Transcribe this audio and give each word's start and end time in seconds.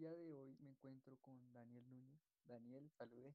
día 0.00 0.16
de 0.16 0.34
hoy 0.34 0.56
me 0.60 0.70
encuentro 0.70 1.14
con 1.20 1.52
Daniel 1.52 1.86
Núñez. 1.86 2.22
Daniel, 2.46 2.90
salude. 2.96 3.34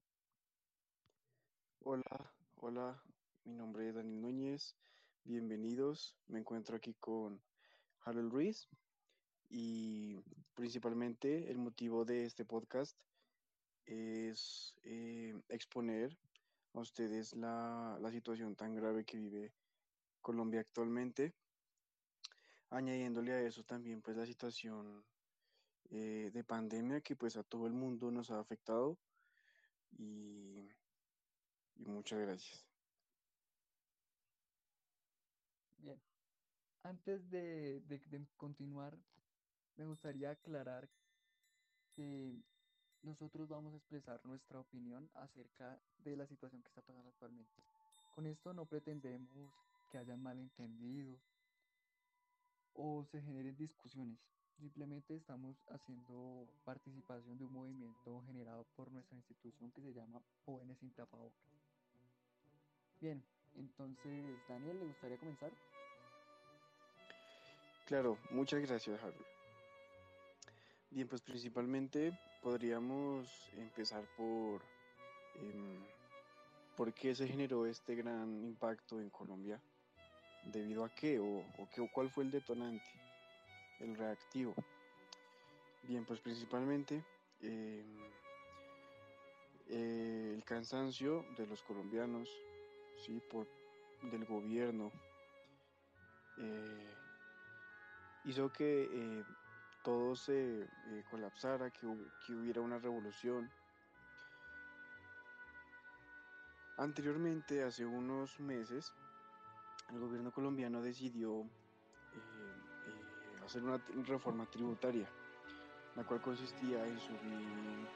Hola, 1.78 2.34
hola, 2.56 3.00
mi 3.44 3.54
nombre 3.54 3.88
es 3.88 3.94
Daniel 3.94 4.20
Núñez. 4.20 4.74
Bienvenidos. 5.22 6.16
Me 6.26 6.40
encuentro 6.40 6.74
aquí 6.74 6.94
con 6.94 7.40
Harold 8.00 8.32
Ruiz 8.32 8.68
y 9.48 10.16
principalmente 10.54 11.52
el 11.52 11.58
motivo 11.58 12.04
de 12.04 12.24
este 12.24 12.44
podcast 12.44 12.98
es 13.84 14.74
eh, 14.82 15.40
exponer 15.48 16.18
a 16.72 16.80
ustedes 16.80 17.32
la, 17.36 17.96
la 18.00 18.10
situación 18.10 18.56
tan 18.56 18.74
grave 18.74 19.04
que 19.04 19.18
vive 19.18 19.52
Colombia 20.20 20.62
actualmente, 20.62 21.32
añadiéndole 22.70 23.34
a 23.34 23.42
eso 23.42 23.62
también 23.62 24.02
pues 24.02 24.16
la 24.16 24.26
situación 24.26 25.04
eh, 25.90 26.30
de 26.32 26.44
pandemia 26.44 27.00
que 27.00 27.16
pues 27.16 27.36
a 27.36 27.42
todo 27.44 27.66
el 27.66 27.72
mundo 27.72 28.10
nos 28.10 28.30
ha 28.30 28.40
afectado 28.40 28.98
y, 29.98 30.68
muchas 31.76 32.20
gracias. 32.20 32.66
Bien, 35.78 36.00
antes 36.82 37.30
de, 37.30 37.80
de- 37.82 38.26
continuar, 38.36 38.98
me 39.76 39.86
gustaría 39.86 40.30
aclarar 40.30 40.88
que 41.94 42.34
nosotros 43.02 43.48
vamos 43.48 43.72
a 43.74 43.76
expresar 43.76 44.20
nuestra 44.24 44.60
opinión 44.60 45.08
acerca 45.14 45.80
de 45.98 46.16
la 46.16 46.26
situación 46.26 46.62
que 46.62 46.68
está 46.68 46.82
pasando 46.82 47.08
actualmente. 47.08 47.62
Con 48.14 48.26
esto 48.26 48.52
no 48.52 48.66
pretendemos 48.66 49.52
que 49.90 49.98
hayan 49.98 50.22
malentendidos 50.22 51.20
o 52.74 53.04
se 53.04 53.20
generen 53.22 53.56
discusiones. 53.56 54.18
Simplemente 54.58 55.14
estamos 55.14 55.54
haciendo 55.68 56.46
participación 56.64 57.36
de 57.38 57.44
un 57.44 57.52
movimiento 57.52 58.22
generado 58.26 58.64
por 58.74 58.90
nuestra 58.90 59.16
institución 59.16 59.70
que 59.72 59.82
se 59.82 59.92
llama 59.92 60.22
Jóvenes 60.44 60.78
sin 60.78 60.90
Tapabocas. 60.92 61.38
Bien, 63.00 63.22
entonces, 63.56 64.38
Daniel, 64.48 64.78
¿le 64.78 64.86
gustaría 64.86 65.18
comenzar? 65.18 65.52
Claro, 67.86 68.18
muchas 68.30 68.60
gracias, 68.60 68.98
Harold. 69.02 69.26
Bien, 70.90 71.06
pues 71.06 71.20
principalmente 71.20 72.18
podríamos 72.42 73.28
empezar 73.56 74.04
por 74.16 74.62
em, 75.34 75.84
por 76.76 76.94
qué 76.94 77.14
se 77.14 77.28
generó 77.28 77.66
este 77.66 77.94
gran 77.94 78.42
impacto 78.42 79.00
en 79.00 79.10
Colombia, 79.10 79.60
debido 80.44 80.84
a 80.84 80.88
qué 80.88 81.18
o, 81.18 81.40
o 81.58 81.68
qué, 81.74 81.80
o 81.82 81.90
cuál 81.92 82.10
fue 82.10 82.24
el 82.24 82.30
detonante, 82.30 82.90
el 83.80 83.96
reactivo. 83.96 84.54
Bien, 85.82 86.04
pues 86.04 86.20
principalmente 86.20 87.02
em, 87.40 87.84
eh, 89.68 90.32
el 90.34 90.44
cansancio 90.44 91.24
de 91.36 91.46
los 91.46 91.62
colombianos, 91.62 92.28
sí, 93.04 93.20
por 93.30 93.46
del 94.10 94.24
gobierno, 94.24 94.90
eh, 96.38 96.94
hizo 98.24 98.52
que 98.52 98.88
eh, 98.90 99.24
todo 99.82 100.16
se 100.16 100.66
colapsara, 101.10 101.70
que, 101.70 101.86
que 102.26 102.34
hubiera 102.34 102.60
una 102.60 102.78
revolución. 102.78 103.48
Anteriormente, 106.78 107.62
hace 107.62 107.86
unos 107.86 108.38
meses, 108.40 108.92
el 109.90 110.00
gobierno 110.00 110.32
colombiano 110.32 110.82
decidió 110.82 111.48
hacer 113.46 113.62
una 113.62 113.78
reforma 114.04 114.44
tributaria, 114.50 115.08
la 115.94 116.04
cual 116.04 116.20
consistía 116.20 116.84
en 116.84 116.98
subir 116.98 117.88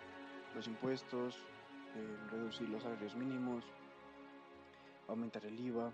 los 0.55 0.67
impuestos, 0.67 1.37
reducir 2.31 2.69
los 2.69 2.83
salarios 2.83 3.17
mínimos, 3.17 3.65
aumentar 5.09 5.45
el 5.45 5.59
IVA, 5.59 5.93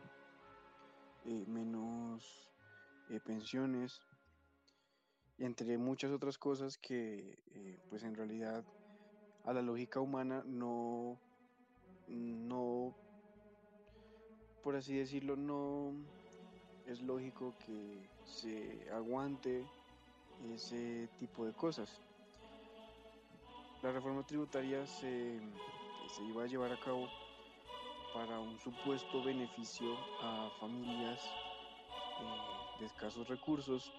eh, 1.24 1.44
menos 1.46 2.50
eh, 3.08 3.18
pensiones, 3.20 4.00
entre 5.38 5.78
muchas 5.78 6.12
otras 6.12 6.38
cosas 6.38 6.76
que 6.78 7.38
eh, 7.54 7.78
pues 7.88 8.02
en 8.04 8.14
realidad 8.14 8.64
a 9.44 9.52
la 9.52 9.62
lógica 9.62 10.00
humana 10.00 10.42
no, 10.46 11.18
no, 12.08 12.94
por 14.62 14.76
así 14.76 14.96
decirlo, 14.96 15.36
no 15.36 15.94
es 16.86 17.00
lógico 17.02 17.52
que 17.66 18.08
se 18.24 18.90
aguante 18.92 19.64
ese 20.54 21.08
tipo 21.18 21.44
de 21.44 21.52
cosas. 21.52 21.88
La 23.82 23.92
reforma 23.92 24.22
tributaria 24.22 24.86
se, 24.86 25.40
se 26.08 26.24
iba 26.24 26.44
a 26.44 26.46
llevar 26.46 26.72
a 26.72 26.76
cabo 26.76 27.08
para 28.14 28.38
un 28.40 28.58
supuesto 28.60 29.22
beneficio 29.22 29.94
a 30.22 30.48
familias 30.58 31.22
eh, 32.20 32.80
de 32.80 32.86
escasos 32.86 33.28
recursos 33.28 33.92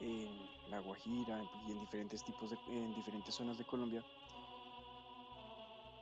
en 0.00 0.28
La 0.70 0.80
Guajira 0.80 1.42
y 1.66 1.72
en 1.72 1.80
diferentes 1.80 2.24
tipos 2.24 2.50
de, 2.50 2.56
en 2.68 2.94
diferentes 2.94 3.34
zonas 3.34 3.58
de 3.58 3.64
Colombia. 3.64 4.02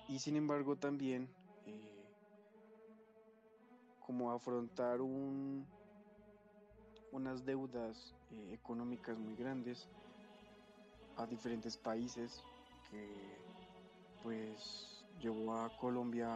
Y 0.09 0.19
sin 0.19 0.37
embargo 0.37 0.77
también 0.77 1.29
eh, 1.67 2.00
como 4.11 4.33
afrontar 4.33 5.01
un, 5.01 5.65
unas 7.13 7.45
deudas 7.45 8.13
eh, 8.33 8.55
económicas 8.55 9.17
muy 9.17 9.37
grandes 9.37 9.87
a 11.17 11.27
diferentes 11.27 11.77
países 11.77 12.43
que 12.91 13.07
pues 14.25 15.05
llevó 15.21 15.55
a 15.55 15.71
Colombia 15.79 16.27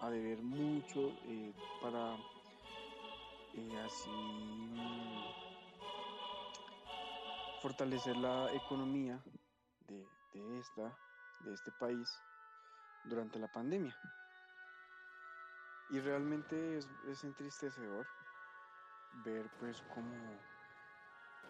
a 0.00 0.10
deber 0.10 0.42
mucho 0.42 1.12
eh, 1.28 1.52
para 1.80 2.16
eh, 3.54 3.78
así 3.86 4.10
fortalecer 7.62 8.16
la 8.16 8.52
economía 8.52 9.22
de 9.86 10.58
esta, 10.58 10.98
de 11.44 11.54
este 11.54 11.70
país 11.78 12.08
durante 13.04 13.38
la 13.38 13.46
pandemia. 13.46 13.96
Y 15.90 15.98
realmente 15.98 16.76
es, 16.76 16.88
es 17.02 17.24
entristecedor 17.24 18.06
ver 19.12 19.50
pues 19.58 19.82
cómo, 19.82 20.38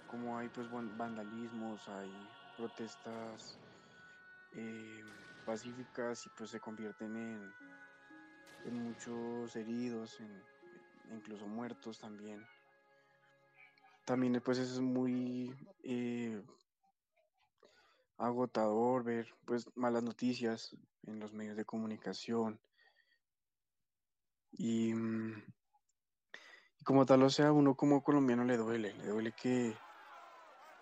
cómo 0.07 0.39
hay 0.39 0.49
pues 0.49 0.71
van- 0.71 0.97
vandalismos, 0.97 1.87
hay 1.89 2.11
protestas 2.57 3.61
eh, 4.53 5.05
pacíficas 5.45 6.25
y 6.27 6.31
pues 6.31 6.49
se 6.51 6.59
convierten 6.59 7.17
en, 7.17 7.55
en 8.65 8.75
muchos 8.83 9.55
heridos, 9.57 10.19
en, 10.21 10.43
incluso 11.11 11.47
muertos 11.47 11.99
también. 11.99 12.49
También 14.07 14.41
pues 14.43 14.57
es 14.59 14.81
muy 14.81 15.55
eh, 15.85 16.43
agotador 18.17 19.05
ver 19.05 19.29
pues 19.45 19.67
malas 19.77 20.03
noticias 20.03 20.75
en 21.03 21.21
los 21.21 21.35
medios 21.35 21.57
de 21.59 21.67
comunicación 21.67 22.59
y, 24.53 24.95
mm, 24.95 25.43
y 26.79 26.85
como 26.85 27.05
tal, 27.07 27.23
o 27.23 27.31
sea, 27.31 27.53
uno 27.53 27.75
como 27.75 28.03
colombiano 28.03 28.45
le 28.45 28.57
duele, 28.57 28.95
le 28.95 29.07
duele 29.07 29.33
que 29.33 29.83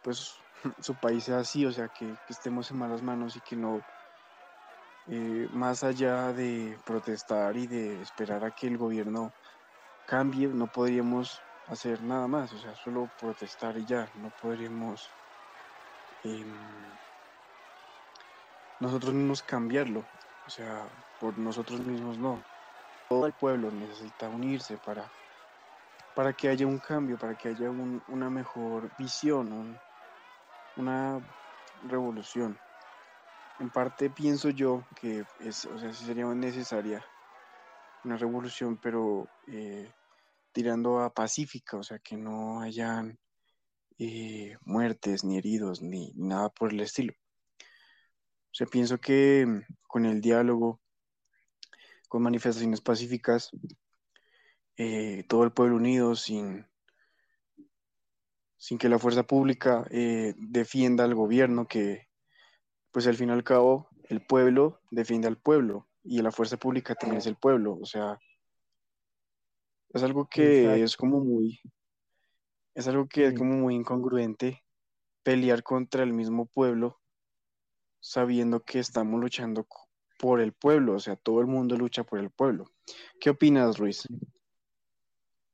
pues 0.02 0.38
su 0.78 0.98
país 0.98 1.24
sea 1.24 1.40
así, 1.40 1.64
o 1.66 1.72
sea, 1.72 1.88
que, 1.88 2.18
estemos 2.26 2.70
en 2.70 2.78
malas 2.78 3.02
manos 3.02 3.36
y 3.36 3.40
que 3.40 3.56
no, 3.56 3.84
eh, 5.06 5.48
más 5.50 5.84
allá 5.84 6.32
de 6.32 6.78
protestar 6.84 7.56
y 7.56 7.66
de 7.66 8.00
esperar 8.00 8.44
a 8.44 8.52
que 8.52 8.66
el 8.66 8.78
gobierno 8.78 9.34
cambie, 10.04 10.48
no 10.48 10.68
podríamos 10.68 11.44
hacer 11.66 12.02
nada 12.02 12.28
más, 12.28 12.52
o 12.52 12.58
sea, 12.58 12.74
solo 12.74 13.12
protestar 13.18 13.78
y 13.78 13.84
ya, 13.84 14.10
no 14.14 14.30
podríamos 14.30 15.16
em, 16.22 16.96
nosotros 18.80 19.12
mismos 19.14 19.42
cambiarlo, 19.42 20.08
o 20.46 20.50
sea, 20.50 20.90
por 21.18 21.38
nosotros 21.38 21.84
mismos 21.84 22.18
no. 22.18 22.46
Todo 23.08 23.26
el 23.26 23.32
pueblo 23.32 23.70
necesita 23.70 24.28
unirse 24.28 24.78
para, 24.78 25.10
para 26.14 26.34
que 26.34 26.48
haya 26.48 26.66
un 26.66 26.78
cambio, 26.78 27.16
para 27.16 27.34
que 27.36 27.48
haya 27.48 27.70
un- 27.70 28.02
una 28.06 28.30
mejor 28.30 28.92
visión, 28.96 29.52
un- 29.52 29.80
una 30.76 31.20
revolución. 31.82 32.60
En 33.58 33.70
parte 33.70 34.10
pienso 34.10 34.50
yo 34.50 34.86
que 34.94 35.24
es, 35.38 35.64
o 35.64 35.78
sea, 35.78 35.92
sería 35.92 36.26
necesaria 36.34 37.04
una 38.04 38.16
revolución, 38.16 38.78
pero 38.78 39.30
eh, 39.46 39.92
tirando 40.52 41.00
a 41.00 41.12
pacífica, 41.12 41.76
o 41.76 41.82
sea, 41.82 41.98
que 41.98 42.16
no 42.16 42.60
hayan 42.60 43.18
eh, 43.98 44.56
muertes, 44.64 45.24
ni 45.24 45.38
heridos, 45.38 45.82
ni 45.82 46.12
nada 46.14 46.50
por 46.50 46.72
el 46.72 46.80
estilo. 46.80 47.12
O 48.50 48.54
sea, 48.58 48.66
pienso 48.66 48.98
que 48.98 49.46
con 49.88 50.06
el 50.06 50.20
diálogo, 50.20 50.80
con 52.08 52.22
manifestaciones 52.22 52.80
pacíficas, 52.80 53.50
eh, 54.76 55.24
todo 55.28 55.44
el 55.44 55.52
pueblo 55.52 55.76
unido, 55.76 56.16
sin, 56.16 56.66
sin 58.56 58.78
que 58.78 58.88
la 58.88 58.98
fuerza 58.98 59.22
pública 59.22 59.86
eh, 59.90 60.34
defienda 60.38 61.04
al 61.04 61.14
gobierno, 61.14 61.68
que 61.68 62.08
pues 62.90 63.06
al 63.06 63.16
fin 63.16 63.28
y 63.28 63.32
al 63.32 63.44
cabo 63.44 63.88
el 64.08 64.24
pueblo 64.24 64.80
defiende 64.90 65.28
al 65.28 65.36
pueblo 65.36 65.86
y 66.02 66.22
la 66.22 66.32
fuerza 66.32 66.56
pública 66.56 66.94
también 66.94 67.18
es 67.18 67.26
el 67.26 67.36
pueblo, 67.36 67.78
o 67.80 67.84
sea, 67.84 68.18
es 69.90 70.02
algo 70.02 70.28
que 70.28 70.82
es 70.82 70.96
como 70.96 71.20
muy, 71.20 71.60
es 72.74 72.88
algo 72.88 73.06
que 73.08 73.26
es 73.26 73.34
como 73.34 73.54
muy 73.54 73.74
incongruente 73.74 74.64
pelear 75.22 75.62
contra 75.62 76.02
el 76.02 76.12
mismo 76.12 76.46
pueblo 76.46 77.00
sabiendo 78.00 78.64
que 78.64 78.78
estamos 78.78 79.20
luchando 79.20 79.66
por 80.18 80.40
el 80.40 80.52
pueblo, 80.52 80.94
o 80.94 81.00
sea, 81.00 81.16
todo 81.16 81.40
el 81.40 81.46
mundo 81.46 81.76
lucha 81.76 82.04
por 82.04 82.18
el 82.18 82.30
pueblo. 82.30 82.70
¿Qué 83.20 83.30
opinas, 83.30 83.78
Ruiz? 83.78 84.04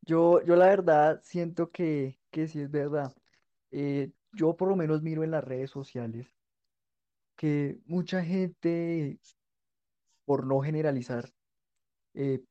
Yo, 0.03 0.43
yo 0.43 0.57
la 0.57 0.67
verdad 0.67 1.21
siento 1.23 1.71
que, 1.71 2.19
que 2.31 2.49
sí 2.49 2.61
es 2.61 2.71
verdad. 2.71 3.15
Eh, 3.71 4.11
yo 4.33 4.57
por 4.57 4.69
lo 4.69 4.77
menos 4.77 5.03
miro 5.03 5.23
en 5.23 5.31
las 5.31 5.45
redes 5.45 5.71
sociales 5.71 6.35
que 7.37 7.79
mucha 7.87 8.23
gente, 8.23 9.19
por 10.25 10.47
no 10.47 10.61
generalizar, 10.61 11.33
eh, 12.15 12.43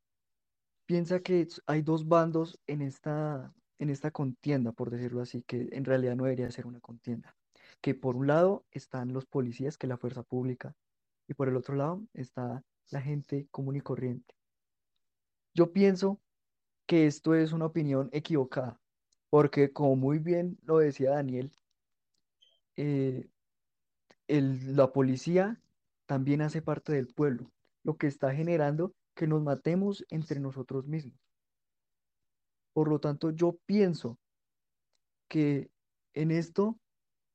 piensa 0.86 1.22
que 1.22 1.48
hay 1.66 1.82
dos 1.82 2.08
bandos 2.08 2.60
en 2.68 2.82
esta, 2.82 3.54
en 3.80 3.90
esta 3.90 4.12
contienda, 4.12 4.72
por 4.72 4.90
decirlo 4.90 5.22
así, 5.22 5.42
que 5.44 5.70
en 5.72 5.86
realidad 5.86 6.16
no 6.16 6.26
debería 6.26 6.52
ser 6.52 6.68
una 6.68 6.82
contienda. 6.82 7.36
Que 7.82 7.96
por 7.96 8.16
un 8.16 8.28
lado 8.28 8.66
están 8.72 9.14
los 9.14 9.26
policías, 9.26 9.78
que 9.78 9.88
la 9.88 9.98
fuerza 9.98 10.24
pública, 10.24 10.76
y 11.28 11.34
por 11.34 11.48
el 11.48 11.56
otro 11.56 11.76
lado 11.76 12.02
está 12.14 12.64
la 12.90 13.02
gente 13.02 13.48
común 13.52 13.76
y 13.76 13.82
corriente. 13.82 14.36
Yo 15.54 15.72
pienso 15.72 16.22
que 16.86 17.08
esto 17.08 17.36
es 17.36 17.54
una 17.54 17.66
opinión 17.66 18.10
equivocada, 18.12 18.80
porque 19.30 19.72
como 19.72 19.96
muy 19.96 20.20
bien 20.20 20.58
lo 20.64 20.80
decía 20.80 21.12
Daniel, 21.12 21.52
eh, 22.76 23.30
la 24.28 24.92
policía 24.92 25.62
también 26.06 26.42
hace 26.42 26.62
parte 26.62 26.94
del 26.94 27.08
pueblo, 27.14 27.52
lo 27.84 27.98
que 27.98 28.08
está 28.08 28.34
generando 28.34 28.94
que 29.16 29.28
nos 29.28 29.42
matemos 29.42 30.06
entre 30.10 30.40
nosotros 30.40 30.86
mismos. 30.88 31.20
Por 32.74 32.90
lo 32.90 33.00
tanto, 33.00 33.30
yo 33.30 33.58
pienso 33.66 34.18
que 35.28 35.70
en 36.14 36.32
esto 36.32 36.80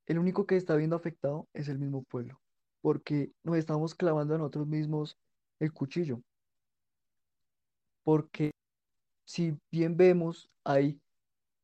el 0.07 0.19
único 0.19 0.47
que 0.47 0.57
está 0.57 0.75
viendo 0.75 0.97
afectado 0.97 1.49
es 1.53 1.69
el 1.69 1.79
mismo 1.79 2.03
pueblo, 2.03 2.41
porque 2.81 3.33
nos 3.43 3.57
estamos 3.57 3.95
clavando 3.95 4.35
a 4.35 4.39
nosotros 4.39 4.67
mismos 4.67 5.17
el 5.59 5.73
cuchillo, 5.73 6.23
porque 8.05 8.53
si 9.27 9.59
bien 9.71 9.97
vemos, 9.97 10.51
hay 10.65 11.01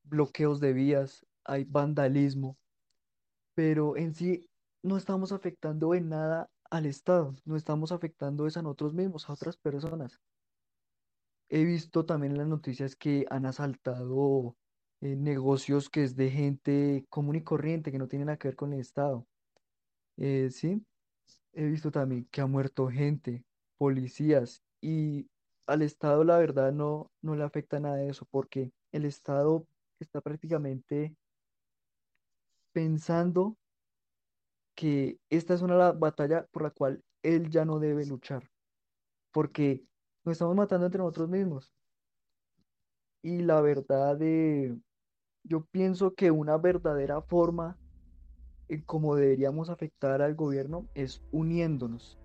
bloqueos 0.02 0.61
de 0.61 0.72
vías, 0.72 1.26
hay 1.44 1.64
vandalismo, 1.64 2.58
pero 3.55 3.96
en 3.96 4.14
sí 4.14 4.46
no 4.82 4.96
estamos 4.96 5.32
afectando 5.32 5.94
en 5.94 6.11
nada 6.11 6.50
al 6.70 6.87
Estado, 6.87 7.34
no 7.44 7.56
estamos 7.56 7.93
afectando 7.93 8.46
es 8.46 8.56
a 8.56 8.62
nosotros 8.62 8.93
mismos, 8.94 9.28
a 9.28 9.32
otras 9.32 9.56
personas. 9.56 10.20
He 11.49 11.64
visto 11.64 12.05
también 12.05 12.32
en 12.32 12.38
las 12.38 12.49
noticias 12.49 12.96
que 12.96 13.26
han 13.31 13.46
asaltado 13.46 14.56
eh, 15.00 15.17
negocios 15.17 15.88
que 15.88 16.05
es 16.05 16.17
de 16.17 16.31
gente 16.31 17.06
común 17.08 17.37
y 17.37 17.43
corriente, 17.43 17.93
que 17.93 17.99
no 17.99 18.08
tiene 18.08 18.25
nada 18.25 18.38
que 18.38 18.49
ver 18.49 18.56
con 18.56 18.72
el 18.72 18.81
Estado. 18.81 19.26
Eh, 20.17 20.50
sí, 20.50 20.84
he 21.54 21.64
visto 21.66 21.90
también 21.90 22.26
que 22.30 22.40
ha 22.40 22.46
muerto 22.46 22.88
gente, 22.88 23.44
policías, 23.78 24.62
y 24.80 25.30
al 25.66 25.82
Estado 25.82 26.24
la 26.24 26.38
verdad 26.38 26.72
no, 26.72 27.12
no 27.22 27.36
le 27.36 27.44
afecta 27.44 27.80
nada 27.80 27.96
de 27.96 28.08
eso, 28.10 28.26
porque 28.30 28.72
el 28.92 29.04
Estado 29.04 29.66
está 30.00 30.20
prácticamente 30.20 31.16
pensando 32.72 33.56
que 34.74 35.20
esta 35.30 35.54
es 35.54 35.62
una 35.62 35.76
la- 35.76 35.92
batalla 35.92 36.46
por 36.52 36.62
la 36.62 36.70
cual 36.70 37.04
él 37.22 37.50
ya 37.50 37.64
no 37.64 37.78
debe 37.78 38.06
luchar, 38.06 38.50
porque 39.32 39.84
nos 40.24 40.34
estamos 40.34 40.56
matando 40.56 40.86
entre 40.86 41.00
nosotros 41.00 41.28
mismos. 41.28 41.74
Y 43.22 43.38
la 43.42 43.60
verdad, 43.60 44.18
eh, 44.20 44.76
yo 45.44 45.64
pienso 45.66 46.14
que 46.14 46.30
una 46.30 46.58
verdadera 46.58 47.22
forma 47.22 47.78
en 48.69 48.82
cómo 48.82 49.16
deberíamos 49.16 49.69
afectar 49.69 50.22
al 50.22 50.34
gobierno 50.34 50.87
es 50.94 51.22
uniéndonos 51.32 52.19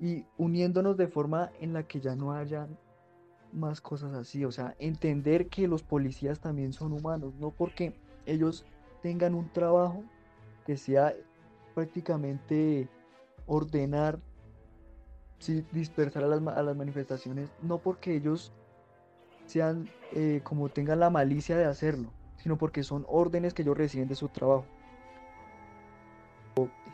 y 0.00 0.24
uniéndonos 0.36 0.96
de 0.96 1.06
forma 1.06 1.50
en 1.60 1.72
la 1.72 1.84
que 1.84 2.00
ya 2.00 2.16
no 2.16 2.32
haya 2.32 2.68
más 3.52 3.80
cosas 3.80 4.14
así, 4.14 4.44
o 4.44 4.50
sea, 4.50 4.74
entender 4.78 5.48
que 5.48 5.68
los 5.68 5.82
policías 5.82 6.40
también 6.40 6.72
son 6.72 6.92
humanos, 6.92 7.34
no 7.38 7.50
porque 7.50 7.94
ellos 8.26 8.64
tengan 9.02 9.34
un 9.34 9.48
trabajo 9.52 10.02
que 10.64 10.76
sea 10.76 11.14
prácticamente 11.74 12.88
ordenar 13.46 14.18
dispersar 15.72 16.22
a 16.24 16.28
las, 16.28 16.46
a 16.56 16.62
las 16.62 16.76
manifestaciones, 16.76 17.50
no 17.62 17.78
porque 17.78 18.14
ellos 18.14 18.52
sean 19.46 19.88
eh, 20.12 20.40
como 20.44 20.68
tengan 20.68 21.00
la 21.00 21.10
malicia 21.10 21.56
de 21.56 21.64
hacerlo, 21.64 22.12
sino 22.36 22.56
porque 22.56 22.82
son 22.84 23.04
órdenes 23.08 23.54
que 23.54 23.62
ellos 23.62 23.76
reciben 23.76 24.08
de 24.08 24.14
su 24.14 24.28
trabajo. 24.28 24.64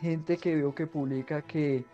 Gente 0.00 0.36
que 0.36 0.54
veo 0.54 0.74
que 0.74 0.86
publica 0.86 1.42
que 1.42 1.84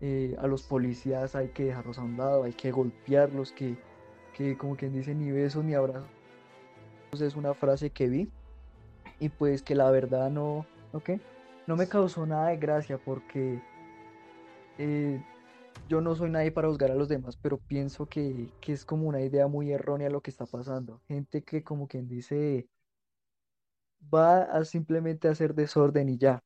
eh, 0.00 0.34
a 0.38 0.46
los 0.46 0.62
policías 0.62 1.36
hay 1.36 1.48
que 1.48 1.64
dejarlos 1.64 1.98
a 1.98 2.02
un 2.02 2.16
lado, 2.16 2.44
hay 2.44 2.52
que 2.52 2.72
golpearlos, 2.72 3.52
que, 3.52 3.76
que 4.36 4.56
como 4.56 4.76
quien 4.76 4.92
dice 4.92 5.14
ni 5.14 5.30
besos 5.30 5.64
ni 5.64 5.74
abrazos. 5.74 6.08
Es 7.12 7.36
una 7.36 7.54
frase 7.54 7.90
que 7.90 8.08
vi 8.08 8.30
y 9.18 9.28
pues 9.28 9.62
que 9.62 9.74
la 9.74 9.90
verdad 9.90 10.30
no, 10.30 10.66
¿no 10.92 11.00
qué? 11.00 11.20
No 11.66 11.76
me 11.76 11.88
causó 11.88 12.26
nada 12.26 12.48
de 12.48 12.56
gracia 12.56 12.98
porque 12.98 13.62
eh, 14.78 15.22
yo 15.88 16.00
no 16.00 16.14
soy 16.14 16.30
nadie 16.30 16.52
para 16.52 16.68
juzgar 16.68 16.90
a 16.90 16.94
los 16.94 17.08
demás, 17.08 17.36
pero 17.36 17.58
pienso 17.58 18.06
que, 18.06 18.48
que 18.60 18.72
es 18.72 18.84
como 18.84 19.06
una 19.08 19.20
idea 19.20 19.46
muy 19.46 19.70
errónea 19.72 20.08
lo 20.08 20.20
que 20.20 20.30
está 20.30 20.46
pasando. 20.46 21.00
Gente 21.06 21.42
que 21.42 21.62
como 21.62 21.86
quien 21.86 22.08
dice 22.08 22.68
va 24.12 24.42
a 24.42 24.64
simplemente 24.64 25.28
hacer 25.28 25.54
desorden 25.54 26.08
y 26.08 26.18
ya. 26.18 26.42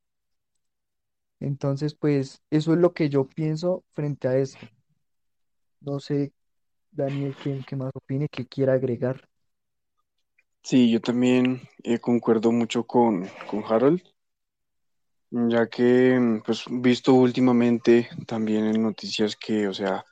Entonces, 1.45 1.95
pues 1.95 2.43
eso 2.51 2.73
es 2.73 2.79
lo 2.79 2.95
que 2.95 3.11
yo 3.11 3.27
pienso 3.29 3.85
frente 3.93 4.29
a 4.29 4.39
esto. 4.39 4.67
No 5.81 6.01
sé, 6.01 6.33
Daniel, 6.91 7.37
qué, 7.43 7.63
qué 7.67 7.77
más 7.77 7.93
opine, 7.95 8.29
qué 8.31 8.47
quiera 8.47 8.73
agregar. 8.75 9.29
Sí, 10.63 10.91
yo 10.91 11.01
también 11.01 11.63
eh, 11.83 11.99
concuerdo 12.01 12.51
mucho 12.51 12.85
con, 12.87 13.29
con 13.51 13.63
Harold, 13.65 14.03
ya 15.31 15.69
que, 15.69 16.19
mm, 16.19 16.43
pues, 16.43 16.65
visto 16.71 17.15
últimamente 17.15 18.09
también 18.27 18.67
en 18.67 18.83
noticias 18.83 19.37
que, 19.37 19.69
o 19.69 19.75
sea, 19.75 20.05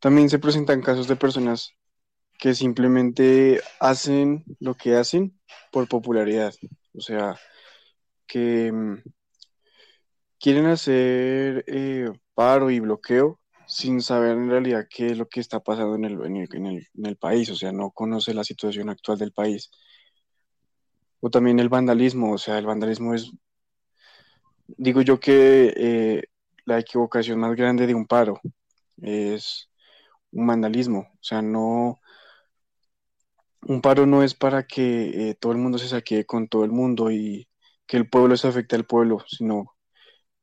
también 0.00 0.30
se 0.30 0.38
presentan 0.38 0.82
casos 0.82 1.08
de 1.08 1.16
personas 1.16 1.72
que 2.38 2.54
simplemente 2.54 3.60
hacen 3.80 4.44
lo 4.60 4.74
que 4.74 4.96
hacen 4.96 5.38
por 5.72 5.88
popularidad, 5.88 6.54
o 6.94 7.00
sea, 7.00 7.36
que 8.26 8.72
mm, 8.72 9.02
quieren 10.40 10.66
hacer 10.66 11.64
eh, 11.66 12.10
paro 12.34 12.70
y 12.70 12.80
bloqueo 12.80 13.40
sin 13.66 14.00
saber 14.00 14.32
en 14.32 14.50
realidad 14.50 14.86
qué 14.88 15.08
es 15.08 15.18
lo 15.18 15.28
que 15.28 15.40
está 15.40 15.60
pasando 15.60 15.94
en 15.96 16.04
el, 16.06 16.24
en 16.24 16.36
el, 16.36 16.48
en 16.54 16.66
el, 16.66 16.88
en 16.94 17.06
el 17.06 17.16
país, 17.16 17.50
o 17.50 17.56
sea, 17.56 17.72
no 17.72 17.90
conoce 17.90 18.32
la 18.34 18.44
situación 18.44 18.88
actual 18.88 19.18
del 19.18 19.32
país. 19.32 19.70
O 21.20 21.30
también 21.30 21.58
el 21.58 21.68
vandalismo, 21.68 22.32
o 22.32 22.38
sea, 22.38 22.58
el 22.58 22.66
vandalismo 22.66 23.14
es, 23.14 23.30
digo 24.68 25.02
yo 25.02 25.20
que 25.20 25.74
eh, 25.76 26.22
la 26.64 26.78
equivocación 26.78 27.40
más 27.40 27.54
grande 27.56 27.86
de 27.86 27.94
un 27.94 28.06
paro 28.06 28.40
es 29.02 29.70
un 30.32 30.46
vandalismo, 30.46 31.00
o 31.00 31.22
sea, 31.22 31.42
no, 31.42 32.00
un 33.62 33.80
paro 33.82 34.06
no 34.06 34.22
es 34.22 34.34
para 34.34 34.66
que 34.66 35.30
eh, 35.30 35.34
todo 35.34 35.52
el 35.52 35.58
mundo 35.58 35.78
se 35.78 35.88
saquee 35.88 36.24
con 36.24 36.48
todo 36.48 36.64
el 36.64 36.72
mundo 36.72 37.10
y 37.10 37.48
que 37.86 37.96
el 37.96 38.08
pueblo 38.08 38.36
se 38.36 38.48
afecte 38.48 38.76
al 38.76 38.86
pueblo, 38.86 39.24
sino 39.26 39.77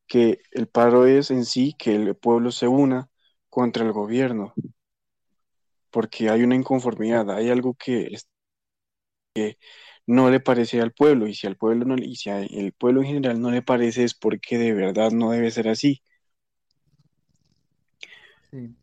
que 0.07 0.39
el 0.51 0.67
paro 0.67 1.05
es 1.07 1.31
en 1.31 1.45
sí 1.45 1.75
que 1.77 1.95
el 1.95 2.15
pueblo 2.15 2.51
se 2.51 2.67
una 2.67 3.09
contra 3.49 3.85
el 3.85 3.91
gobierno, 3.93 4.53
porque 5.89 6.29
hay 6.29 6.43
una 6.43 6.55
inconformidad, 6.55 7.29
hay 7.31 7.49
algo 7.49 7.73
que, 7.75 8.07
es- 8.13 8.27
que 9.33 9.57
no 10.07 10.29
le 10.29 10.39
parece 10.39 10.81
al 10.81 10.93
pueblo, 10.93 11.27
y 11.27 11.35
si 11.35 11.47
al 11.47 11.57
pueblo 11.57 11.85
no, 11.85 11.95
y 11.97 12.15
si 12.15 12.29
al 12.29 12.73
pueblo 12.77 13.01
en 13.01 13.07
general 13.07 13.41
no 13.41 13.51
le 13.51 13.61
parece 13.61 14.03
es 14.03 14.13
porque 14.15 14.57
de 14.57 14.73
verdad 14.73 15.11
no 15.11 15.31
debe 15.31 15.51
ser 15.51 15.67
así. 15.69 16.01
Sí. 18.51 18.75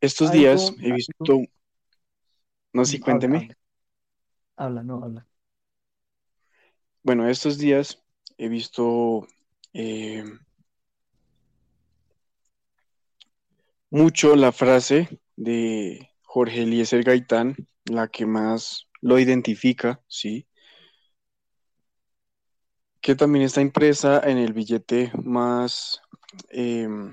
Estos 0.00 0.30
días 0.30 0.72
he 0.78 0.92
algo, 0.92 0.92
visto, 0.92 1.40
no 2.74 2.84
sé, 2.84 2.98
sí, 2.98 3.00
cuénteme. 3.00 3.36
habla, 3.36 3.56
habla, 4.56 4.82
no, 4.82 5.02
habla. 5.04 5.28
Bueno, 7.04 7.28
estos 7.28 7.58
días 7.58 8.02
he 8.38 8.48
visto 8.48 9.26
eh, 9.74 10.24
mucho 13.90 14.36
la 14.36 14.52
frase 14.52 15.20
de 15.36 16.10
Jorge 16.22 16.62
Eliezer 16.62 17.04
Gaitán, 17.04 17.56
la 17.84 18.08
que 18.08 18.26
más 18.26 18.88
lo 19.02 19.18
identifica, 19.18 20.00
¿sí? 20.08 20.46
que 23.04 23.14
también 23.14 23.44
está 23.44 23.60
impresa 23.60 24.18
en 24.24 24.38
el 24.38 24.54
billete 24.54 25.12
más 25.22 26.00
em, 26.48 27.12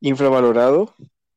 infravalorado 0.00 0.94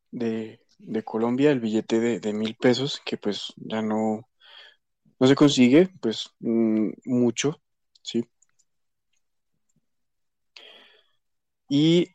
de, 0.09 0.61
Colombia, 1.03 1.51
el 1.51 1.59
billete 1.59 2.00
de, 2.21 2.33
mil 2.33 2.55
pesos, 2.55 3.01
que 3.05 3.17
pues 3.17 3.53
ya 3.57 3.81
no, 3.81 4.29
no 5.19 5.27
se 5.27 5.35
consigue, 5.35 5.89
pues 6.00 6.29
mm, 6.39 6.91
mucho, 7.03 7.61
¿sí? 8.01 8.25
Y 11.73 12.09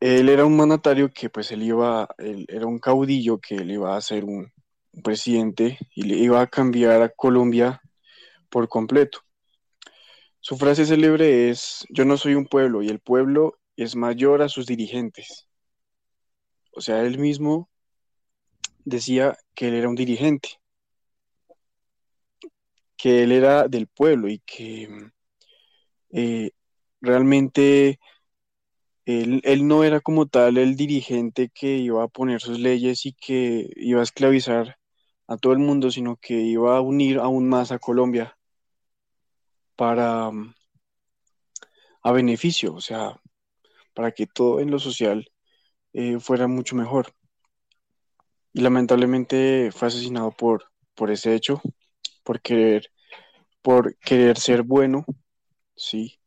él 0.00 0.30
era 0.30 0.46
un 0.46 0.56
mandatario 0.56 1.12
que 1.12 1.28
pues 1.28 1.52
él 1.52 1.62
iba, 1.62 2.08
él 2.16 2.46
era 2.48 2.66
un 2.66 2.78
caudillo 2.78 3.38
que 3.38 3.56
él 3.56 3.70
iba 3.70 3.94
a 3.94 4.00
ser 4.00 4.24
un, 4.24 4.50
presidente 5.04 5.78
y 5.94 6.04
le 6.04 6.16
iba 6.16 6.40
a 6.40 6.46
cambiar 6.46 7.02
a 7.02 7.10
Colombia 7.10 7.82
por 8.48 8.70
completo. 8.70 9.20
Su 10.40 10.56
frase 10.56 10.86
célebre 10.86 11.50
es, 11.50 11.84
yo 11.90 12.06
no 12.06 12.16
soy 12.16 12.36
un 12.36 12.46
pueblo 12.46 12.82
y 12.82 12.88
el 12.88 13.00
pueblo 13.00 13.58
es 13.76 13.96
mayor 13.96 14.40
a 14.40 14.48
sus 14.48 14.64
dirigentes. 14.64 15.46
O 16.72 16.80
sea, 16.80 17.02
él 17.02 17.18
mismo 17.18 17.68
decía 18.86 19.36
que 19.54 19.68
él 19.68 19.74
era 19.74 19.90
un 19.90 19.94
dirigente, 19.94 20.58
que 22.96 23.24
él 23.24 23.32
era 23.32 23.68
del 23.68 23.88
pueblo 23.88 24.28
y 24.30 24.38
que 24.38 24.88
eh, 26.12 26.52
realmente 27.02 27.98
él, 29.20 29.68
no 29.68 29.84
era 29.84 30.00
como 30.00 30.26
tal 30.26 30.58
el 30.58 30.76
dirigente 30.76 31.50
que 31.54 31.76
iba 31.78 32.02
a 32.04 32.08
poner 32.08 32.40
sus 32.40 32.58
leyes 32.58 33.06
y 33.06 33.12
que 33.12 33.70
iba 33.76 34.00
a 34.00 34.04
esclavizar 34.04 34.78
a 35.26 35.36
todo 35.36 35.52
el 35.52 35.58
mundo, 35.60 35.90
sino 35.90 36.16
que 36.16 36.34
iba 36.34 36.76
a 36.76 36.80
unir 36.80 37.18
aún 37.18 37.48
más 37.48 37.72
a 37.72 37.78
Colombia 37.78 38.36
para 39.76 40.30
a 42.02 42.12
beneficio, 42.12 42.74
o 42.74 42.80
sea, 42.80 43.20
para 43.94 44.12
que 44.12 44.26
todo 44.26 44.60
en 44.60 44.70
lo 44.70 44.78
social 44.78 45.30
eh, 45.92 46.18
fuera 46.20 46.46
mucho 46.48 46.76
mejor. 46.76 47.14
Y 48.52 48.60
lamentablemente 48.60 49.70
fue 49.72 49.88
asesinado 49.88 50.30
por, 50.32 50.70
por 50.94 51.10
ese 51.10 51.34
hecho, 51.34 51.62
por 52.22 52.40
querer 52.40 54.38
ser 54.38 54.62
bueno, 54.62 55.04
sí. 55.76 56.18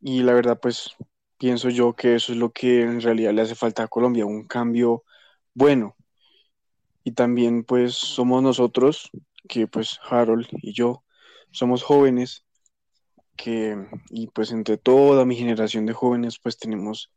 Y 0.00 0.22
la 0.22 0.32
verdad, 0.32 0.58
pues 0.60 0.96
pienso 1.38 1.70
yo 1.70 1.94
que 1.94 2.14
eso 2.16 2.32
es 2.32 2.38
lo 2.38 2.52
que 2.52 2.82
en 2.82 3.00
realidad 3.00 3.32
le 3.32 3.42
hace 3.42 3.54
falta 3.54 3.84
a 3.84 3.88
Colombia, 3.88 4.26
un 4.26 4.46
cambio 4.46 5.04
bueno. 5.54 5.96
Y 7.04 7.12
también 7.12 7.64
pues 7.64 7.94
somos 7.94 8.42
nosotros, 8.42 9.10
que 9.48 9.66
pues 9.66 9.98
Harold 10.08 10.46
y 10.52 10.72
yo 10.72 11.04
somos 11.50 11.82
jóvenes, 11.82 12.44
que 13.36 13.76
y 14.10 14.26
pues 14.28 14.52
entre 14.52 14.76
toda 14.78 15.24
mi 15.24 15.36
generación 15.36 15.86
de 15.86 15.94
jóvenes 15.94 16.38
pues 16.42 16.58
tenemos 16.58 17.12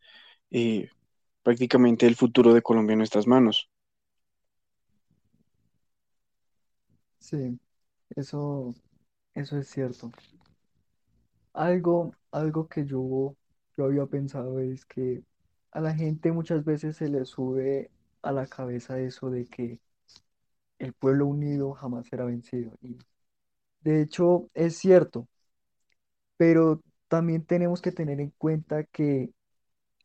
eh, 0.52 0.90
prácticamente 1.44 2.08
el 2.08 2.16
futuro 2.16 2.54
de 2.54 2.62
Colombia 2.62 2.94
en 2.94 3.00
nuestras 3.00 3.28
manos. 3.28 3.70
Sí, 7.20 7.60
eso, 8.16 8.74
eso 9.34 9.58
es 9.58 9.70
cierto. 9.70 10.12
Algo, 11.54 12.14
algo 12.32 12.68
que 12.68 12.86
yo 12.86 13.36
yo 13.82 13.86
había 13.88 14.06
pensado 14.08 14.60
es 14.60 14.86
que 14.86 15.24
a 15.72 15.82
la 15.82 15.94
gente 15.96 16.32
muchas 16.32 16.64
veces 16.66 16.98
se 16.98 17.10
le 17.10 17.26
sube 17.26 17.92
a 18.22 18.32
la 18.32 18.46
cabeza 18.48 19.00
eso 19.00 19.30
de 19.30 19.46
que 19.48 19.80
el 20.80 20.94
pueblo 20.94 21.28
unido 21.28 21.74
jamás 21.74 22.08
será 22.08 22.26
vencido. 22.26 22.74
Y 22.82 22.98
de 23.82 24.02
hecho 24.02 24.50
es 24.56 24.78
cierto, 24.78 25.28
pero 26.38 26.82
también 27.08 27.46
tenemos 27.46 27.82
que 27.82 27.92
tener 27.92 28.20
en 28.20 28.32
cuenta 28.38 28.84
que 28.86 29.32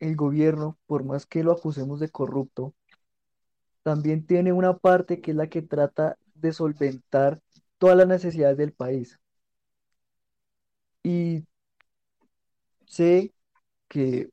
el 0.01 0.17
gobierno, 0.17 0.79
por 0.87 1.05
más 1.05 1.27
que 1.27 1.45
lo 1.45 1.53
acusemos 1.53 2.01
de 2.01 2.11
corrupto, 2.11 2.75
también 3.83 4.27
tiene 4.27 4.53
una 4.53 4.77
parte 4.77 5.21
que 5.23 5.31
es 5.31 5.37
la 5.37 5.49
que 5.49 5.63
trata 5.63 6.19
de 6.35 6.53
solventar 6.53 7.41
todas 7.79 7.97
las 7.97 8.07
necesidades 8.09 8.59
del 8.59 8.73
país. 8.73 9.19
Y 11.05 11.45
sé 12.87 13.33
que 13.89 14.31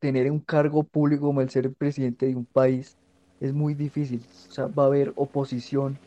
tener 0.00 0.30
un 0.32 0.40
cargo 0.40 0.84
público 0.84 1.26
como 1.26 1.40
el 1.42 1.50
ser 1.50 1.74
presidente 1.74 2.26
de 2.26 2.36
un 2.36 2.46
país 2.46 2.98
es 3.40 3.52
muy 3.54 3.74
difícil. 3.74 4.28
O 4.50 4.52
sea, 4.52 4.66
va 4.68 4.84
a 4.84 4.86
haber 4.86 5.12
oposición, 5.16 6.00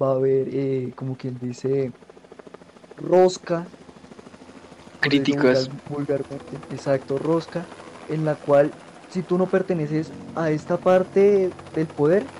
va 0.00 0.10
a 0.12 0.16
haber, 0.16 0.48
eh, 0.54 0.94
como 0.96 1.16
quien 1.16 1.38
dice, 1.38 1.94
rosca. 2.96 3.72
Críticas. 5.00 5.70
Vulgarmente, 5.86 6.62
exacto, 6.68 7.18
rosca, 7.18 7.70
en 8.06 8.24
la 8.24 8.36
cual 8.36 8.74
si 9.08 9.22
tú 9.22 9.38
no 9.38 9.50
perteneces 9.50 10.12
a 10.34 10.50
esta 10.50 10.82
parte 10.82 11.54
del 11.74 11.88
poder, 11.88 12.32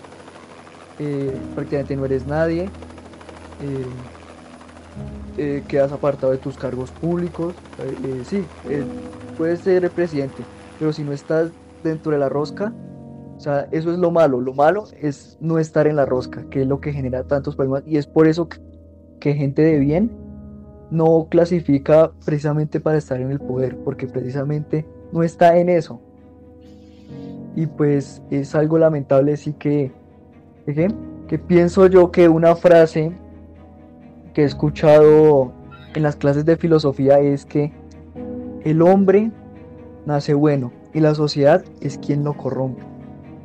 eh, 0.99 1.40
prácticamente 1.55 1.97
no 1.97 2.05
eres 2.05 2.26
nadie, 2.26 2.73
eh, 3.59 3.90
quedas 5.69 5.93
apartado 5.93 6.33
de 6.33 6.38
tus 6.38 6.57
cargos 6.57 6.91
públicos. 6.91 7.55
sí, 8.25 8.45
puedes 9.37 9.61
ser 9.61 9.85
el 9.85 9.91
presidente, 9.91 10.43
pero 10.79 10.93
si 10.93 11.03
no 11.03 11.12
estás 11.12 11.50
dentro 11.83 12.12
de 12.12 12.19
la 12.19 12.29
rosca, 12.29 12.73
o 13.37 13.41
sea, 13.41 13.69
eso 13.71 13.93
es 13.93 13.99
lo 13.99 14.11
malo. 14.11 14.41
Lo 14.41 14.55
malo 14.55 14.85
es 15.00 15.37
no 15.41 15.59
estar 15.59 15.87
en 15.87 15.97
la 15.97 16.07
rosca, 16.07 16.45
que 16.50 16.62
es 16.62 16.67
lo 16.67 16.81
que 16.81 16.93
genera 16.93 17.25
tantos 17.25 17.55
problemas. 17.55 17.83
Y 17.87 17.99
es 17.99 18.07
por 18.07 18.26
eso 18.26 18.49
que, 18.49 19.35
gente 19.35 19.62
de 19.62 19.79
bien 19.79 20.11
no 20.91 21.26
clasifica 21.29 22.12
precisamente 22.25 22.79
para 22.79 22.97
estar 22.97 23.21
en 23.21 23.33
el 23.33 23.41
poder, 23.41 23.76
porque 23.79 24.07
precisamente 24.07 24.87
no 25.12 25.23
está 25.23 25.59
en 25.59 25.69
eso. 25.69 26.00
Y 27.57 27.67
pues 27.67 28.23
es 28.31 28.55
algo 28.55 28.79
lamentable, 28.79 29.37
sí 29.37 29.53
que, 29.53 29.91
que 31.26 31.38
pienso 31.38 31.88
yo 31.88 32.12
que 32.12 32.29
una 32.29 32.55
frase 32.55 33.12
que 34.37 34.43
he 34.43 34.45
escuchado 34.45 35.50
en 35.95 36.02
las 36.02 36.14
clases 36.14 36.45
de 36.45 36.59
filosofía 36.59 37.21
es 37.21 37.47
que 37.47 37.73
el 38.64 38.83
hombre 38.83 39.31
nace 40.05 40.35
bueno 40.35 40.73
y 40.93 41.00
la 41.00 41.14
sociedad 41.14 41.64
es 41.81 41.97
quien 41.97 42.23
lo 42.23 42.35
corrompe. 42.35 42.83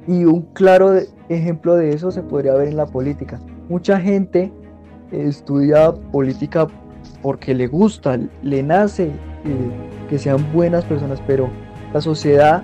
Y 0.06 0.26
un 0.26 0.42
claro 0.52 0.94
ejemplo 1.30 1.76
de 1.78 1.94
eso 1.94 2.12
se 2.12 2.22
podría 2.22 2.56
ver 2.56 2.68
en 2.68 2.76
la 2.76 2.88
política. 2.88 3.40
Mucha 3.70 4.02
gente 4.02 4.52
estudia 5.14 5.94
política 5.94 6.68
porque 7.22 7.54
le 7.54 7.68
gusta, 7.68 8.20
le 8.44 8.62
nace 8.62 9.06
eh, 9.06 9.72
que 10.10 10.20
sean 10.20 10.46
buenas 10.52 10.84
personas, 10.84 11.22
pero 11.26 11.50
la 11.94 12.02
sociedad 12.02 12.64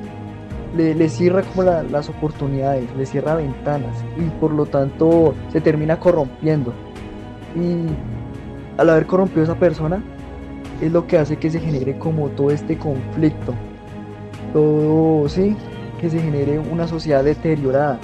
le, 0.76 1.08
cierra 1.08 1.44
como 1.44 1.64
las 1.64 2.10
oportunidades, 2.10 2.94
le 2.98 3.06
cierra 3.06 3.36
ventanas 3.36 3.96
y 4.18 4.30
por 4.42 4.52
lo 4.52 4.66
tanto 4.66 5.34
se 5.54 5.62
termina 5.62 5.98
corrompiendo. 5.98 6.74
Y 7.56 8.17
al 8.78 8.90
haber 8.90 9.06
corrompido 9.06 9.42
a 9.42 9.44
esa 9.46 9.56
persona, 9.56 10.02
es 10.82 10.92
lo 10.92 11.08
que 11.08 11.18
hace 11.18 11.38
que 11.38 11.50
se 11.50 11.60
genere 11.60 11.98
como 11.98 12.30
todo 12.30 12.52
este 12.52 12.78
conflicto. 12.78 13.54
Todo, 14.54 15.28
sí, 15.28 15.56
que 16.00 16.10
se 16.10 16.20
genere 16.20 16.60
una 16.60 16.88
sociedad 16.88 17.24
deteriorada. 17.24 18.00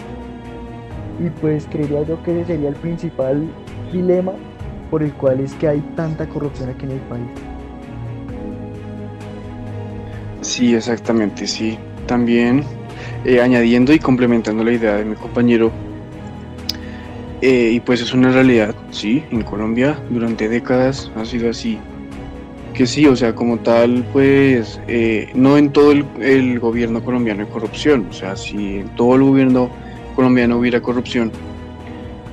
Y 1.19 1.29
pues 1.29 1.67
creería 1.69 2.03
yo 2.03 2.21
que 2.23 2.41
ese 2.41 2.53
sería 2.53 2.69
el 2.69 2.75
principal 2.75 3.47
dilema 3.91 4.33
por 4.89 5.03
el 5.03 5.13
cual 5.13 5.39
es 5.39 5.53
que 5.55 5.67
hay 5.67 5.79
tanta 5.95 6.27
corrupción 6.27 6.69
aquí 6.69 6.85
en 6.85 6.91
el 6.91 6.99
país. 7.01 7.27
Sí, 10.41 10.75
exactamente, 10.75 11.47
sí. 11.47 11.77
También 12.07 12.63
eh, 13.25 13.39
añadiendo 13.39 13.93
y 13.93 13.99
complementando 13.99 14.63
la 14.63 14.73
idea 14.73 14.95
de 14.95 15.05
mi 15.05 15.15
compañero, 15.15 15.71
eh, 17.45 17.71
y 17.73 17.81
pues 17.81 17.99
es 17.99 18.13
una 18.13 18.31
realidad, 18.31 18.73
sí, 18.91 19.21
en 19.29 19.41
Colombia 19.41 19.99
durante 20.09 20.47
décadas 20.47 21.11
ha 21.17 21.25
sido 21.25 21.49
así. 21.49 21.77
Que 22.73 22.87
sí, 22.87 23.05
o 23.05 23.17
sea, 23.17 23.35
como 23.35 23.57
tal, 23.59 24.05
pues 24.13 24.79
eh, 24.87 25.29
no 25.35 25.57
en 25.57 25.73
todo 25.73 25.91
el, 25.91 26.59
gobierno 26.61 27.03
colombiano 27.03 27.43
hay 27.43 27.49
corrupción, 27.49 28.07
o 28.09 28.13
sea, 28.13 28.37
si 28.37 28.77
en 28.77 28.95
todo 28.95 29.15
el 29.15 29.23
gobierno 29.23 29.69
colombiano 30.15 30.55
hubiera 30.57 30.81
corrupción, 30.81 31.33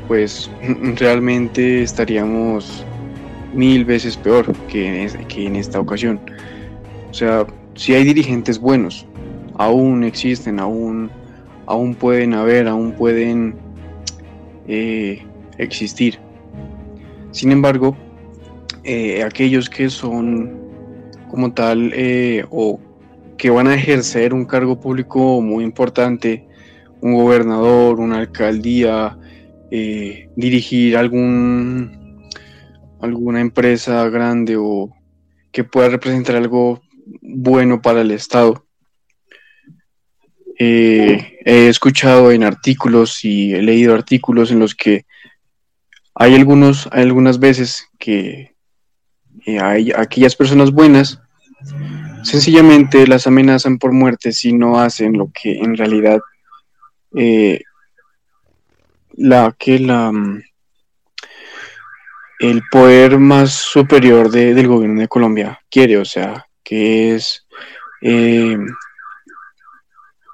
pues 0.06 0.48
realmente 0.94 1.82
estaríamos 1.82 2.84
mil 3.52 3.84
veces 3.84 4.16
peor 4.16 4.54
que 4.68 5.02
en, 5.02 5.24
que 5.24 5.44
en 5.44 5.56
esta 5.56 5.80
ocasión. 5.80 6.20
O 7.10 7.14
sea, 7.14 7.48
si 7.74 7.94
hay 7.94 8.04
dirigentes 8.04 8.60
buenos, 8.60 9.04
aún 9.58 10.04
existen, 10.04 10.60
aún, 10.60 11.10
aún 11.66 11.96
pueden 11.96 12.32
haber, 12.32 12.68
aún 12.68 12.92
pueden 12.92 13.56
eh, 14.66 15.22
existir. 15.58 16.18
Sin 17.30 17.52
embargo, 17.52 17.96
eh, 18.84 19.22
aquellos 19.22 19.68
que 19.68 19.90
son 19.90 20.58
como 21.28 21.52
tal 21.52 21.92
eh, 21.94 22.44
o 22.50 22.80
que 23.36 23.50
van 23.50 23.68
a 23.68 23.74
ejercer 23.74 24.34
un 24.34 24.44
cargo 24.44 24.80
público 24.80 25.40
muy 25.40 25.64
importante, 25.64 26.46
un 27.00 27.14
gobernador, 27.14 28.00
una 28.00 28.18
alcaldía, 28.18 29.16
dirigir 29.70 30.96
algún 30.96 32.26
alguna 33.00 33.40
empresa 33.40 34.08
grande 34.08 34.56
o 34.58 34.90
que 35.52 35.64
pueda 35.64 35.88
representar 35.88 36.36
algo 36.36 36.82
bueno 37.22 37.80
para 37.80 38.02
el 38.02 38.10
Estado. 38.10 38.64
Eh, 40.62 41.38
he 41.46 41.68
escuchado 41.68 42.30
en 42.32 42.44
artículos 42.44 43.24
y 43.24 43.54
he 43.54 43.62
leído 43.62 43.94
artículos 43.94 44.50
en 44.50 44.58
los 44.58 44.74
que 44.74 45.06
hay 46.14 46.34
algunos, 46.34 46.86
hay 46.92 47.04
algunas 47.04 47.38
veces 47.40 47.88
que 47.98 48.54
eh, 49.46 49.58
hay 49.58 49.90
aquellas 49.96 50.36
personas 50.36 50.70
buenas 50.70 51.18
sencillamente 52.22 53.06
las 53.06 53.26
amenazan 53.26 53.78
por 53.78 53.92
muerte 53.92 54.32
si 54.32 54.52
no 54.52 54.78
hacen 54.78 55.14
lo 55.16 55.30
que 55.32 55.58
en 55.60 55.76
realidad 55.78 56.20
eh, 57.16 57.62
la 59.14 59.56
que 59.58 59.78
la 59.78 60.12
mm, 60.12 60.42
el 62.40 62.62
poder 62.70 63.18
más 63.18 63.52
superior 63.52 64.30
de- 64.30 64.52
del 64.52 64.68
gobierno 64.68 65.00
de 65.00 65.08
Colombia 65.08 65.58
quiere, 65.70 65.96
o 65.96 66.04
sea, 66.04 66.46
que 66.62 67.14
es 67.14 67.46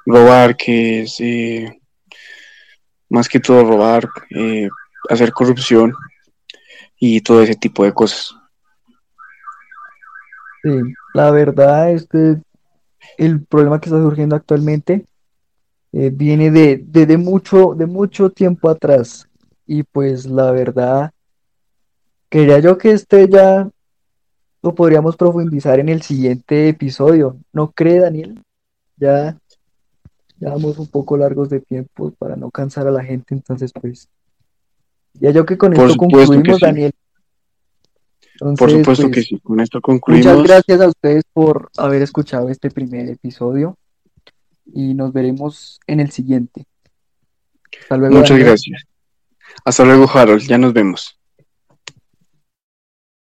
robar, 0.07 0.57
que 0.57 1.03
es 1.03 1.21
eh, 1.21 1.81
más 3.11 3.29
que 3.29 3.41
todo 3.41 3.65
robar, 3.65 4.09
eh, 4.31 4.69
hacer 5.11 5.33
corrupción 5.33 5.93
y 6.99 7.21
todo 7.21 7.43
ese 7.43 7.55
tipo 7.57 7.85
de 7.85 7.93
cosas. 7.93 8.35
Sí, 10.63 10.71
la 11.15 11.31
verdad 11.31 11.93
es 11.93 12.07
que 12.07 12.39
el 13.19 13.45
problema 13.45 13.81
que 13.81 13.89
está 13.89 14.01
surgiendo 14.01 14.35
actualmente 14.37 15.05
eh, 15.93 16.11
viene 16.13 16.51
de, 16.51 16.83
de, 16.85 17.07
de 17.07 17.17
mucho, 17.17 17.75
de 17.75 17.87
mucho 17.87 18.31
tiempo 18.31 18.69
atrás. 18.69 19.29
Y 19.67 19.83
pues 19.83 20.27
la 20.27 20.51
verdad, 20.53 21.11
quería 22.29 22.59
yo 22.59 22.79
que 22.79 22.93
este 22.93 23.29
ya 23.29 23.69
lo 24.63 24.75
podríamos 24.75 25.17
profundizar 25.17 25.79
en 25.79 25.89
el 25.89 26.03
siguiente 26.03 26.69
episodio. 26.69 27.37
¿No 27.53 27.71
cree, 27.71 28.01
Daniel? 28.01 28.43
Ya, 28.97 29.39
ya 30.39 30.51
vamos 30.51 30.79
un 30.79 30.87
poco 30.89 31.17
largos 31.17 31.49
de 31.51 31.61
tiempo 31.61 32.11
para 32.19 32.37
no 32.37 32.51
cansar 32.51 32.87
a 32.87 32.91
la 32.91 33.03
gente. 33.05 33.35
Entonces, 33.35 33.73
pues, 33.73 34.09
ya 35.15 35.31
yo 35.31 35.47
que 35.47 35.57
con 35.59 35.73
Por 35.73 35.91
esto 35.91 36.07
que 36.07 36.15
concluimos, 36.15 36.59
sí, 36.59 36.65
Daniel. 36.65 36.93
por 38.59 38.71
supuesto 38.71 39.05
que 39.07 39.15
pues, 39.15 39.27
sí. 39.27 39.39
Con 39.41 39.61
esto 39.61 39.79
muchas 39.79 39.83
concluimos. 39.83 40.43
gracias 40.45 40.81
a 40.81 40.89
ustedes 40.89 41.25
por 41.33 41.71
haber 41.77 42.03
escuchado 42.03 42.49
este 42.51 42.71
primer 42.71 43.09
episodio 43.09 43.77
y 44.67 44.95
nos 44.95 45.13
veremos 45.13 45.81
en 45.87 46.01
el 46.01 46.11
siguiente. 46.11 46.67
Hasta 47.81 47.97
luego, 47.97 48.17
Muchas 48.17 48.31
Daniel. 48.31 48.47
gracias. 48.49 48.83
Hasta 49.65 49.85
luego, 49.85 50.07
Harold. 50.13 50.43
Ya 50.43 50.59
nos 50.59 50.73
vemos. 50.73 51.19